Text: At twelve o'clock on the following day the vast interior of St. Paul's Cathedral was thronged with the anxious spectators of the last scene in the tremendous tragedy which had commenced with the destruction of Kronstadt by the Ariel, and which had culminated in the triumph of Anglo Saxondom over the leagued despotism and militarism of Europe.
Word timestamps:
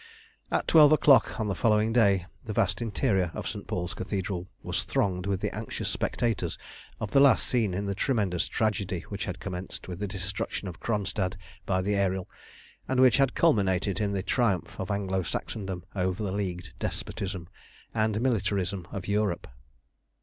At 0.51 0.67
twelve 0.67 0.91
o'clock 0.91 1.39
on 1.39 1.47
the 1.47 1.53
following 1.53 1.93
day 1.93 2.25
the 2.43 2.53
vast 2.53 2.81
interior 2.81 3.29
of 3.35 3.47
St. 3.47 3.67
Paul's 3.67 3.93
Cathedral 3.93 4.49
was 4.63 4.83
thronged 4.83 5.27
with 5.27 5.41
the 5.41 5.53
anxious 5.53 5.89
spectators 5.89 6.57
of 6.99 7.11
the 7.11 7.19
last 7.19 7.45
scene 7.45 7.75
in 7.75 7.85
the 7.85 7.93
tremendous 7.93 8.47
tragedy 8.47 9.01
which 9.09 9.25
had 9.25 9.39
commenced 9.39 9.87
with 9.87 9.99
the 9.99 10.07
destruction 10.07 10.67
of 10.67 10.79
Kronstadt 10.79 11.37
by 11.67 11.83
the 11.83 11.93
Ariel, 11.95 12.27
and 12.87 12.99
which 12.99 13.17
had 13.17 13.35
culminated 13.35 13.99
in 13.99 14.11
the 14.11 14.23
triumph 14.23 14.79
of 14.79 14.89
Anglo 14.89 15.21
Saxondom 15.21 15.83
over 15.95 16.23
the 16.23 16.31
leagued 16.31 16.73
despotism 16.79 17.47
and 17.93 18.19
militarism 18.21 18.87
of 18.91 19.07
Europe. 19.07 19.45